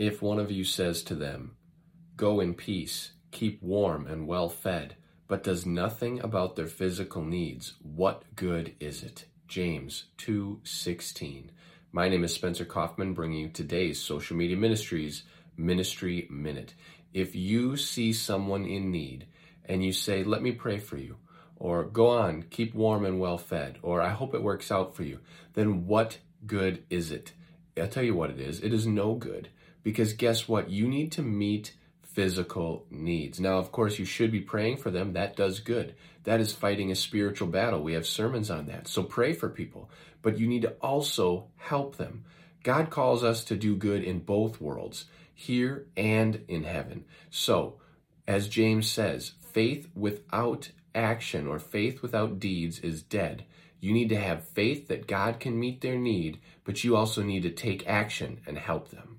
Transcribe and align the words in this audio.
If 0.00 0.22
one 0.22 0.38
of 0.38 0.50
you 0.50 0.64
says 0.64 1.02
to 1.02 1.14
them, 1.14 1.56
Go 2.16 2.40
in 2.40 2.54
peace, 2.54 3.10
keep 3.32 3.62
warm 3.62 4.06
and 4.06 4.26
well 4.26 4.48
fed, 4.48 4.96
but 5.28 5.44
does 5.44 5.66
nothing 5.66 6.20
about 6.20 6.56
their 6.56 6.68
physical 6.68 7.22
needs, 7.22 7.74
what 7.82 8.24
good 8.34 8.72
is 8.80 9.02
it? 9.02 9.26
James 9.46 10.04
2:16. 10.16 11.50
My 11.92 12.08
name 12.08 12.24
is 12.24 12.32
Spencer 12.32 12.64
Coffman 12.64 13.12
bringing 13.12 13.40
you 13.40 13.48
today's 13.50 14.00
Social 14.00 14.38
Media 14.38 14.56
Ministries 14.56 15.24
Ministry 15.54 16.26
Minute. 16.30 16.72
If 17.12 17.36
you 17.36 17.76
see 17.76 18.14
someone 18.14 18.64
in 18.64 18.90
need 18.90 19.26
and 19.66 19.84
you 19.84 19.92
say, 19.92 20.24
"Let 20.24 20.40
me 20.40 20.52
pray 20.52 20.78
for 20.78 20.96
you," 20.96 21.16
or 21.56 21.84
"Go 21.84 22.06
on, 22.06 22.44
keep 22.44 22.74
warm 22.74 23.04
and 23.04 23.20
well 23.20 23.36
fed," 23.36 23.78
or 23.82 24.00
"I 24.00 24.08
hope 24.08 24.32
it 24.34 24.42
works 24.42 24.72
out 24.72 24.96
for 24.96 25.02
you," 25.02 25.18
then 25.52 25.86
what 25.86 26.20
good 26.46 26.84
is 26.88 27.10
it? 27.10 27.34
I'll 27.76 27.86
tell 27.86 28.02
you 28.02 28.14
what 28.14 28.30
it 28.30 28.40
is. 28.40 28.62
It 28.62 28.72
is 28.72 28.86
no 28.86 29.14
good 29.14 29.50
because 29.82 30.12
guess 30.12 30.48
what? 30.48 30.70
You 30.70 30.88
need 30.88 31.12
to 31.12 31.22
meet 31.22 31.74
physical 32.02 32.84
needs. 32.90 33.38
Now, 33.38 33.58
of 33.58 33.70
course, 33.70 33.98
you 33.98 34.04
should 34.04 34.32
be 34.32 34.40
praying 34.40 34.78
for 34.78 34.90
them. 34.90 35.12
That 35.12 35.36
does 35.36 35.60
good. 35.60 35.94
That 36.24 36.40
is 36.40 36.52
fighting 36.52 36.90
a 36.90 36.96
spiritual 36.96 37.48
battle. 37.48 37.82
We 37.82 37.94
have 37.94 38.06
sermons 38.06 38.50
on 38.50 38.66
that. 38.66 38.88
So 38.88 39.02
pray 39.02 39.32
for 39.32 39.48
people, 39.48 39.88
but 40.22 40.38
you 40.38 40.46
need 40.46 40.62
to 40.62 40.74
also 40.80 41.46
help 41.56 41.96
them. 41.96 42.24
God 42.62 42.90
calls 42.90 43.24
us 43.24 43.42
to 43.44 43.56
do 43.56 43.74
good 43.74 44.02
in 44.02 44.18
both 44.18 44.60
worlds, 44.60 45.06
here 45.34 45.86
and 45.96 46.44
in 46.48 46.64
heaven. 46.64 47.04
So, 47.30 47.76
as 48.26 48.48
James 48.48 48.90
says, 48.90 49.32
faith 49.40 49.88
without 49.94 50.70
action 50.94 51.46
or 51.46 51.58
faith 51.58 52.02
without 52.02 52.38
deeds 52.38 52.80
is 52.80 53.02
dead. 53.02 53.44
You 53.80 53.92
need 53.92 54.10
to 54.10 54.20
have 54.20 54.46
faith 54.46 54.88
that 54.88 55.06
God 55.06 55.40
can 55.40 55.58
meet 55.58 55.80
their 55.80 55.96
need, 55.96 56.38
but 56.64 56.84
you 56.84 56.96
also 56.96 57.22
need 57.22 57.44
to 57.44 57.50
take 57.50 57.88
action 57.88 58.40
and 58.46 58.58
help 58.58 58.90
them. 58.90 59.08